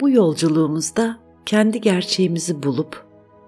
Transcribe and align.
Bu 0.00 0.10
yolculuğumuzda 0.10 1.18
kendi 1.46 1.80
gerçeğimizi 1.80 2.62
bulup 2.62 3.06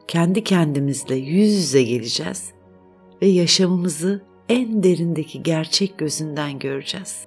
kendi 0.09 0.45
kendimizle 0.45 1.15
yüz 1.15 1.53
yüze 1.53 1.83
geleceğiz 1.83 2.53
ve 3.23 3.27
yaşamımızı 3.27 4.23
en 4.49 4.83
derindeki 4.83 5.43
gerçek 5.43 5.99
gözünden 5.99 6.59
göreceğiz. 6.59 7.27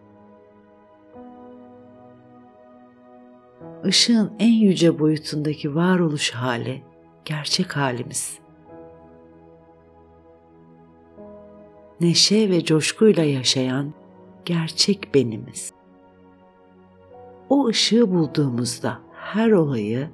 Işığın 3.85 4.31
en 4.39 4.53
yüce 4.53 4.99
boyutundaki 4.99 5.76
varoluş 5.76 6.31
hali 6.31 6.83
gerçek 7.26 7.78
halimiz. 7.78 8.39
Neşe 12.01 12.49
ve 12.49 12.63
coşkuyla 12.63 13.23
yaşayan 13.23 13.94
gerçek 14.46 15.15
benimiz. 15.15 15.73
O 17.49 17.67
ışığı 17.67 18.12
bulduğumuzda 18.12 19.05
her 19.26 19.52
olayı 19.52 20.09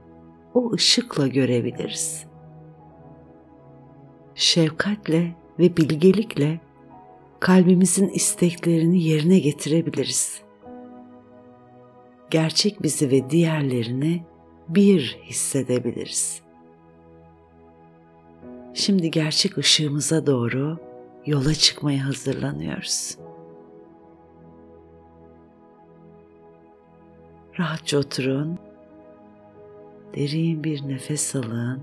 o 0.54 0.72
ışıkla 0.74 1.28
görebiliriz. 1.28 2.26
Şefkatle 4.36 5.36
ve 5.60 5.78
bilgelikle 5.78 6.60
kalbimizin 7.40 8.10
isteklerini 8.10 9.04
yerine 9.04 9.40
getirebiliriz. 9.40 10.42
Gerçek 12.30 12.84
bizi 12.84 13.12
ve 13.12 13.30
diğerlerini 13.30 14.24
bir 14.70 15.20
hissedebiliriz. 15.24 16.42
Şimdi 18.74 19.12
gerçek 19.12 19.58
ışığımıza 19.58 20.28
doğru 20.28 20.78
yola 21.26 21.54
çıkmaya 21.54 22.06
hazırlanıyoruz. 22.06 23.18
Rahatça 27.60 27.98
oturun. 27.98 28.71
Derin 30.16 30.64
bir 30.64 30.88
nefes 30.88 31.36
alın. 31.36 31.82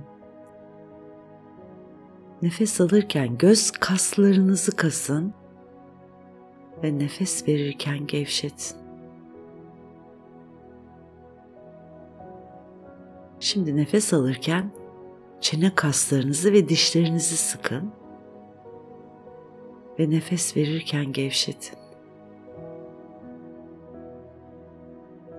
Nefes 2.42 2.80
alırken 2.80 3.38
göz 3.38 3.70
kaslarınızı 3.70 4.76
kasın 4.76 5.34
ve 6.82 6.98
nefes 6.98 7.48
verirken 7.48 8.06
gevşetin. 8.06 8.76
Şimdi 13.40 13.76
nefes 13.76 14.12
alırken 14.12 14.70
çene 15.40 15.74
kaslarınızı 15.74 16.52
ve 16.52 16.68
dişlerinizi 16.68 17.36
sıkın 17.36 17.92
ve 19.98 20.10
nefes 20.10 20.56
verirken 20.56 21.12
gevşetin. 21.12 21.78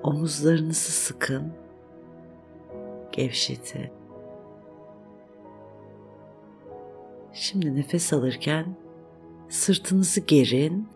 Omuzlarınızı 0.03 0.91
sıkın, 0.91 1.53
gevşetin. 3.19 3.91
Şimdi 7.33 7.75
nefes 7.75 8.13
alırken 8.13 8.75
sırtınızı 9.49 10.21
gerin. 10.21 10.87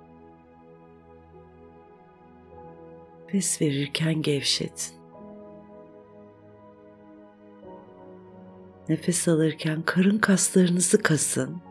Nefes 3.26 3.62
verirken 3.62 4.22
gevşetin. 4.22 4.96
Nefes 8.90 9.28
alırken 9.28 9.82
karın 9.82 10.18
kaslarınızı 10.18 11.02
kasın. 11.02 11.62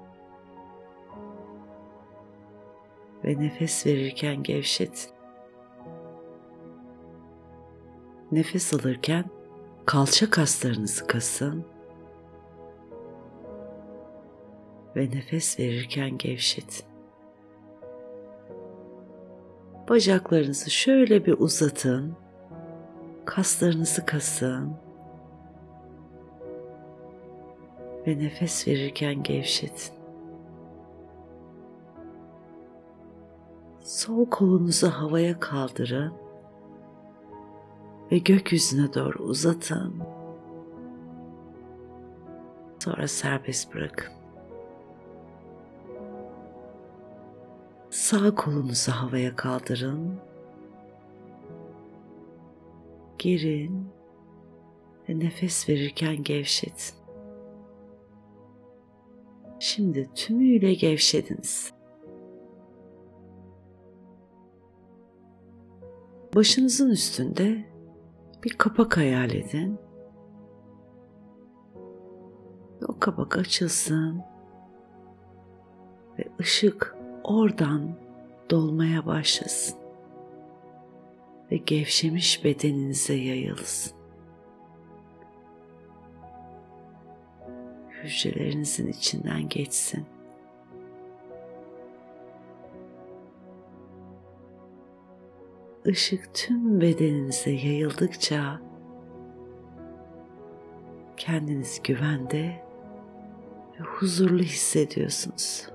Ve 3.24 3.40
nefes 3.40 3.86
verirken 3.86 4.42
gevşetin. 4.42 5.10
Nefes 8.32 8.74
alırken 8.74 9.24
kalça 9.86 10.30
kaslarınızı 10.30 11.06
kasın. 11.06 11.64
Ve 14.96 15.10
nefes 15.10 15.58
verirken 15.60 16.18
gevşetin. 16.18 16.86
Bacaklarınızı 19.88 20.70
şöyle 20.70 21.26
bir 21.26 21.32
uzatın. 21.38 22.16
Kaslarınızı 23.24 24.06
kasın. 24.06 24.76
Ve 28.06 28.18
nefes 28.18 28.68
verirken 28.68 29.22
gevşetin. 29.22 29.94
Sol 33.80 34.30
kolunuzu 34.30 34.88
havaya 34.88 35.40
kaldırın 35.40 36.21
ve 38.12 38.18
gökyüzüne 38.18 38.94
doğru 38.94 39.18
uzatın. 39.22 39.94
Sonra 42.78 43.08
serbest 43.08 43.74
bırakın. 43.74 44.12
Sağ 47.90 48.34
kolunuzu 48.34 48.92
havaya 48.92 49.36
kaldırın. 49.36 50.20
Girin 53.18 53.88
ve 55.08 55.18
nefes 55.18 55.68
verirken 55.68 56.22
gevşetin. 56.22 56.96
Şimdi 59.58 60.10
tümüyle 60.14 60.74
gevşediniz. 60.74 61.72
Başınızın 66.34 66.90
üstünde 66.90 67.71
bir 68.44 68.58
kapak 68.58 68.96
hayal 68.96 69.30
edin. 69.30 69.78
O 72.88 72.98
kapak 73.00 73.38
açılsın 73.38 74.22
ve 76.18 76.24
ışık 76.40 76.96
oradan 77.24 77.94
dolmaya 78.50 79.06
başlasın 79.06 79.78
ve 81.50 81.56
gevşemiş 81.56 82.44
bedeninize 82.44 83.14
yayılsın. 83.14 83.92
Hücrelerinizin 87.90 88.88
içinden 88.88 89.48
geçsin. 89.48 90.06
Işık 95.84 96.34
tüm 96.34 96.80
bedeninize 96.80 97.50
yayıldıkça 97.50 98.60
kendinizi 101.16 101.82
güvende 101.82 102.64
ve 103.80 103.84
huzurlu 103.84 104.42
hissediyorsunuz. 104.42 105.72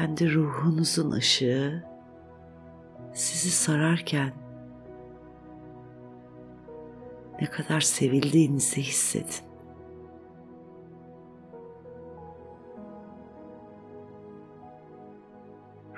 kendi 0.00 0.34
ruhunuzun 0.34 1.10
ışığı 1.10 1.84
sizi 3.14 3.50
sararken 3.50 4.32
ne 7.40 7.46
kadar 7.46 7.80
sevildiğinizi 7.80 8.82
hissedin. 8.82 9.49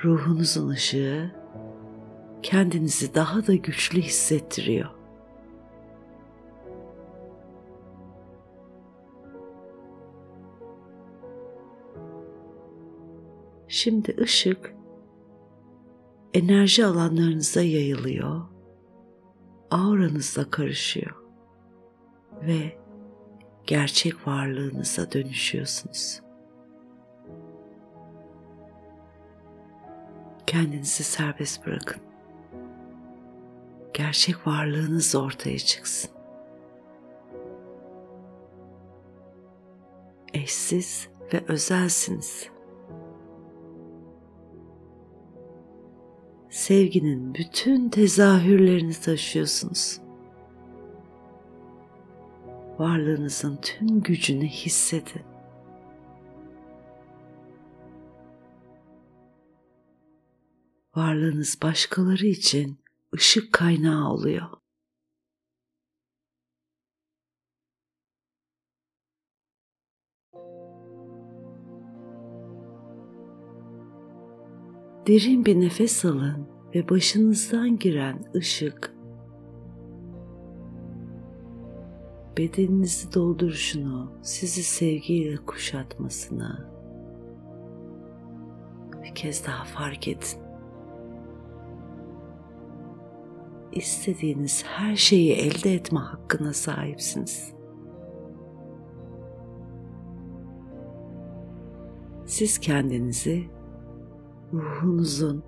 Ruhunuzun 0.05 0.69
ışığı 0.69 1.31
kendinizi 2.43 3.15
daha 3.15 3.47
da 3.47 3.55
güçlü 3.55 4.01
hissettiriyor. 4.01 4.91
Şimdi 13.69 14.17
ışık 14.21 14.75
enerji 16.35 16.85
alanlarınıza 16.87 17.63
yayılıyor, 17.63 18.43
auranızla 19.71 20.51
karışıyor 20.51 21.17
ve 22.43 22.79
gerçek 23.67 24.27
varlığınıza 24.27 25.13
dönüşüyorsunuz. 25.13 26.32
Kendinizi 30.53 31.05
serbest 31.05 31.67
bırakın. 31.67 32.03
Gerçek 33.95 34.47
varlığınız 34.47 35.15
ortaya 35.15 35.59
çıksın. 35.59 36.11
Eşsiz 40.35 41.09
ve 41.33 41.45
özelsiniz. 41.49 42.49
sevginin 46.51 47.35
bütün 47.35 47.89
tezahürlerini 47.89 48.95
taşıyorsunuz. 48.95 50.01
Varlığınızın 52.79 53.59
tüm 53.63 54.01
gücünü 54.03 54.47
hissedin. 54.47 55.32
Varlığınız 60.97 61.59
başkaları 61.63 62.27
için 62.27 62.79
ışık 63.15 63.53
kaynağı 63.53 64.13
oluyor. 64.13 64.49
Derin 75.07 75.45
bir 75.45 75.61
nefes 75.61 76.05
alın 76.05 76.49
ve 76.75 76.89
başınızdan 76.89 77.79
giren 77.79 78.25
ışık 78.35 78.95
bedeninizi 82.39 83.15
dolduruşunu, 83.15 84.13
sizi 84.23 84.63
sevgiyle 84.63 85.37
kuşatmasını 85.37 86.73
bir 89.03 89.15
kez 89.15 89.47
daha 89.47 89.65
fark 89.65 90.09
edin. 90.09 90.52
İstediğiniz 93.73 94.65
her 94.67 94.97
şeyi 94.97 95.33
elde 95.33 95.75
etme 95.75 96.01
hakkına 96.01 96.53
sahipsiniz. 96.53 97.53
Siz 102.27 102.59
kendinizi 102.59 103.45
ruhunuzun 104.53 105.45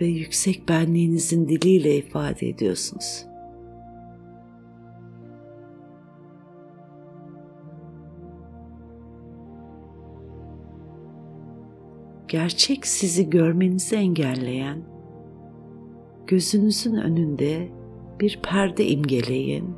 ve 0.00 0.06
yüksek 0.06 0.68
benliğinizin 0.68 1.48
diliyle 1.48 1.96
ifade 1.96 2.48
ediyorsunuz. 2.48 3.26
Gerçek 12.28 12.86
sizi 12.86 13.30
görmenizi 13.30 13.96
engelleyen 13.96 14.89
gözünüzün 16.26 16.96
önünde 16.96 17.68
bir 18.20 18.40
perde 18.42 18.86
imgeleyin. 18.86 19.76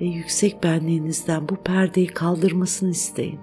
Ve 0.00 0.04
yüksek 0.04 0.62
benliğinizden 0.62 1.48
bu 1.48 1.56
perdeyi 1.56 2.06
kaldırmasını 2.06 2.90
isteyin. 2.90 3.40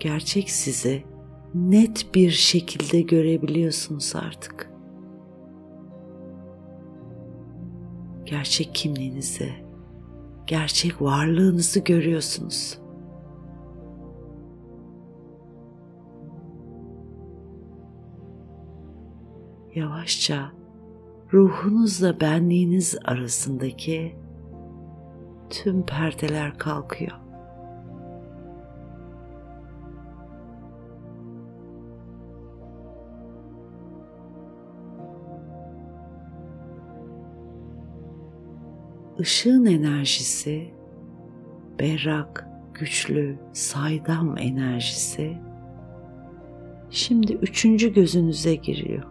gerçek 0.00 0.50
sizi 0.50 1.04
net 1.54 2.14
bir 2.14 2.30
şekilde 2.30 3.00
görebiliyorsunuz 3.00 4.12
artık. 4.16 4.77
Gerçek 8.30 8.74
kimliğinizi, 8.74 9.52
gerçek 10.46 11.02
varlığınızı 11.02 11.80
görüyorsunuz. 11.80 12.78
Yavaşça 19.74 20.52
ruhunuzla 21.32 22.20
benliğiniz 22.20 22.98
arasındaki 23.04 24.16
tüm 25.50 25.86
perdeler 25.86 26.58
kalkıyor. 26.58 27.27
Işığın 39.20 39.64
enerjisi, 39.64 40.74
berrak, 41.78 42.48
güçlü, 42.74 43.38
saydam 43.52 44.38
enerjisi 44.38 45.38
şimdi 46.90 47.32
üçüncü 47.32 47.92
gözünüze 47.92 48.54
giriyor. 48.54 49.04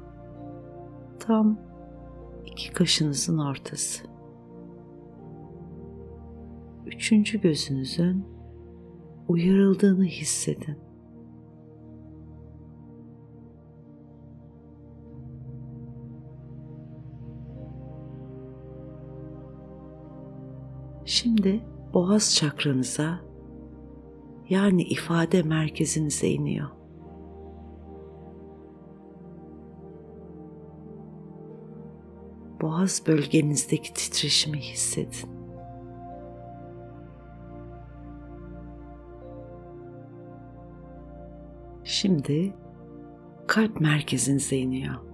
Tam 1.20 1.60
iki 2.46 2.74
kaşınızın 2.74 3.38
ortası. 3.38 4.04
Üçüncü 6.86 7.42
gözünüzün 7.42 8.26
uyarıldığını 9.28 10.06
hissedin. 10.06 10.87
Şimdi 21.08 21.64
boğaz 21.94 22.36
çakranıza 22.36 23.20
yani 24.50 24.84
ifade 24.84 25.44
merkezinize 25.44 26.28
iniyor. 26.28 26.70
Boğaz 32.62 33.04
bölgenizdeki 33.08 33.94
titreşimi 33.94 34.60
hissedin. 34.60 35.30
Şimdi 41.84 42.54
kalp 43.48 43.82
merkezinize 43.82 44.58
iniyor. 44.58 45.07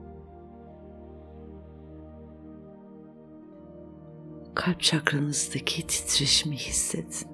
Kalp 4.64 4.82
çakranızdaki 4.82 5.88
titreşimi 5.88 6.56
hissedin. 6.56 7.28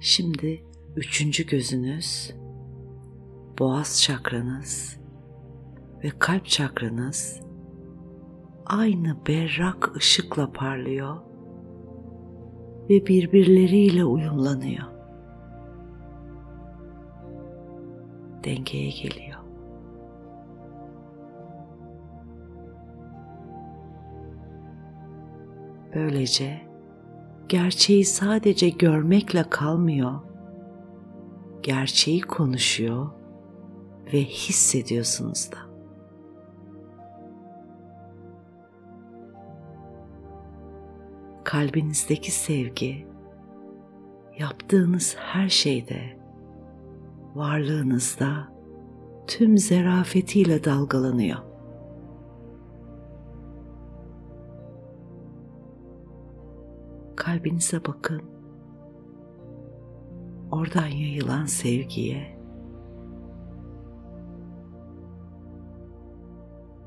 Şimdi 0.00 0.64
üçüncü 0.96 1.46
gözünüz, 1.46 2.34
boğaz 3.58 4.02
çakranız 4.02 5.00
ve 6.04 6.10
kalp 6.18 6.46
çakranız 6.46 7.40
aynı 8.66 9.26
berrak 9.26 9.96
ışıkla 9.96 10.52
parlıyor 10.52 11.16
ve 12.90 13.06
birbirleriyle 13.06 14.04
uyumlanıyor. 14.04 14.93
Dengeye 18.44 18.90
geliyor. 18.90 19.38
Böylece 25.94 26.60
gerçeği 27.48 28.04
sadece 28.04 28.68
görmekle 28.68 29.42
kalmıyor. 29.50 30.20
Gerçeği 31.62 32.20
konuşuyor 32.20 33.10
ve 34.12 34.24
hissediyorsunuz 34.24 35.50
da. 35.52 35.58
Kalbinizdeki 41.44 42.30
sevgi 42.30 43.06
yaptığınız 44.38 45.16
her 45.18 45.48
şeyde 45.48 46.23
varlığınızda 47.34 48.48
tüm 49.26 49.58
zerafetiyle 49.58 50.64
dalgalanıyor. 50.64 51.38
Kalbinize 57.16 57.84
bakın. 57.84 58.22
Oradan 60.50 60.86
yayılan 60.86 61.46
sevgiye 61.46 62.34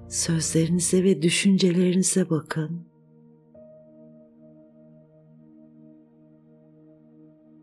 sözlerinize 0.10 1.04
ve 1.04 1.22
düşüncelerinize 1.22 2.30
bakın. 2.30 2.88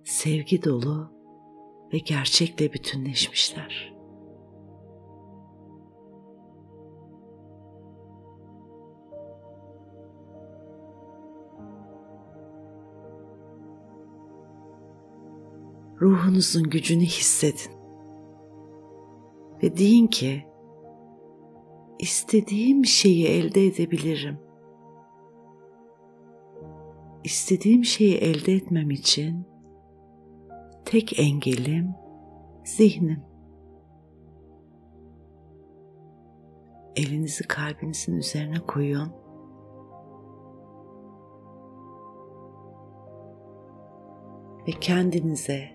Sevgi 0.04 0.64
dolu 0.64 1.13
ve 1.94 1.98
gerçekle 1.98 2.72
bütünleşmişler. 2.72 3.94
Ruhunuzun 16.00 16.70
gücünü 16.70 17.04
hissedin. 17.04 17.72
Ve 19.62 19.76
deyin 19.76 20.06
ki 20.06 20.44
istediğim 21.98 22.84
şeyi 22.84 23.26
elde 23.26 23.66
edebilirim. 23.66 24.38
İstediğim 27.24 27.84
şeyi 27.84 28.16
elde 28.16 28.52
etmem 28.52 28.90
için 28.90 29.53
tek 30.84 31.18
engelim 31.18 31.94
zihnim. 32.64 33.34
elinizi 36.96 37.48
kalbinizin 37.48 38.16
üzerine 38.16 38.60
koyun. 38.60 39.12
Ve 44.68 44.72
kendinize 44.80 45.74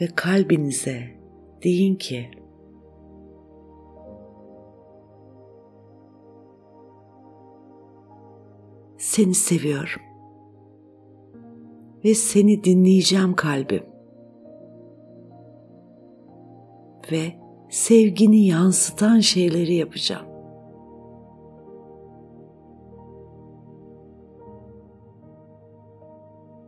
ve 0.00 0.06
kalbinize 0.16 1.18
deyin 1.64 1.94
ki 1.94 2.30
seni 8.98 9.34
seviyorum 9.34 10.07
ve 12.04 12.14
seni 12.14 12.64
dinleyeceğim 12.64 13.34
kalbim. 13.34 13.82
Ve 17.12 17.34
sevgini 17.70 18.46
yansıtan 18.46 19.20
şeyleri 19.20 19.74
yapacağım. 19.74 20.26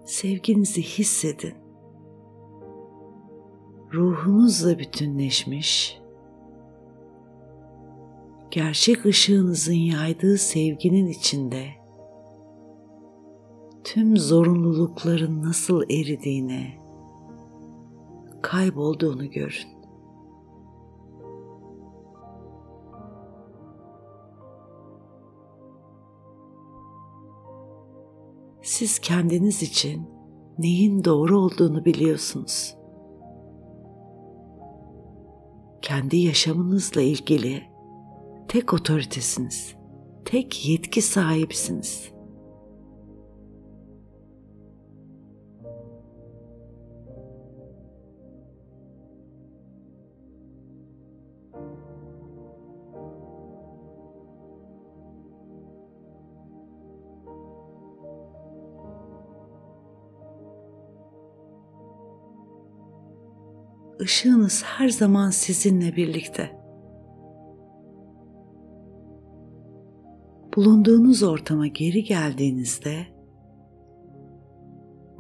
Sevginizi 0.05 0.83
hissedin. 0.83 1.55
Ruhunuzla 3.93 4.79
bütünleşmiş, 4.79 6.01
gerçek 8.51 9.07
ışığınızın 9.07 9.73
yaydığı 9.73 10.39
sevginin 10.39 11.07
içinde 11.07 11.80
tüm 13.95 14.17
zorunlulukların 14.17 15.43
nasıl 15.43 15.83
eridiğini, 15.83 16.81
kaybolduğunu 18.43 19.31
görün. 19.31 19.69
Siz 28.63 28.99
kendiniz 28.99 29.63
için 29.63 30.09
neyin 30.59 31.05
doğru 31.05 31.39
olduğunu 31.39 31.85
biliyorsunuz. 31.85 32.77
Kendi 35.83 36.17
yaşamınızla 36.17 37.03
ilgili 37.03 37.63
tek 38.49 38.75
otoritesiniz. 38.75 39.75
Tek 40.25 40.69
yetki 40.69 41.03
sahibisiniz. 41.03 42.20
Işığınız 64.01 64.63
her 64.65 64.89
zaman 64.89 65.31
sizinle 65.31 65.97
birlikte. 65.97 66.61
Bulunduğunuz 70.57 71.23
ortama 71.23 71.67
geri 71.67 72.05
geldiğinizde 72.05 73.07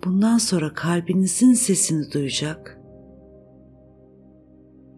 bundan 0.04 0.38
sonra 0.38 0.74
kalbinizin 0.74 1.52
sesini 1.52 2.12
duyacak 2.12 2.80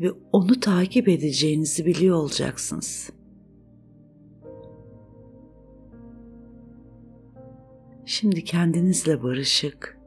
ve 0.00 0.10
onu 0.32 0.60
takip 0.60 1.08
edeceğinizi 1.08 1.86
biliyor 1.86 2.16
olacaksınız. 2.16 3.10
Şimdi 8.04 8.44
kendinizle 8.44 9.22
barışık, 9.22 9.98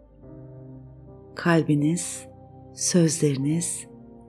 kalbiniz 1.35 2.27
sözleriniz 2.75 3.87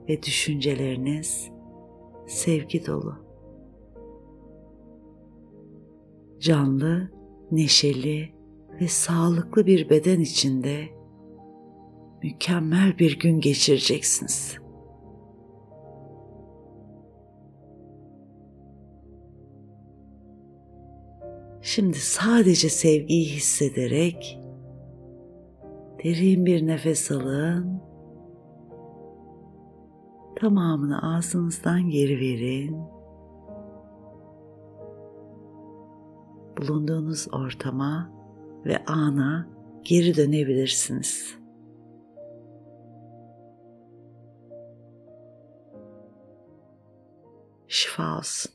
ve 0.09 0.23
düşünceleriniz 0.23 1.51
sevgi 2.27 2.85
dolu. 2.85 3.15
Canlı, 6.39 7.11
neşeli 7.51 8.33
ve 8.81 8.87
sağlıklı 8.87 9.65
bir 9.65 9.89
beden 9.89 10.19
içinde 10.19 10.87
mükemmel 12.23 12.99
bir 12.99 13.19
gün 13.19 13.39
geçireceksiniz. 13.39 14.57
Şimdi 21.61 21.97
sadece 21.97 22.69
sevgiyi 22.69 23.25
hissederek 23.25 24.39
derin 26.03 26.45
bir 26.45 26.67
nefes 26.67 27.11
alın 27.11 27.86
Tamamını 30.39 31.15
ağzınızdan 31.15 31.89
geri 31.89 32.19
verin. 32.19 32.77
Bulunduğunuz 36.57 37.27
ortama 37.31 38.11
ve 38.65 38.85
ana 38.85 39.47
geri 39.83 40.17
dönebilirsiniz. 40.17 41.37
Şifa 47.67 48.17
olsun. 48.17 48.51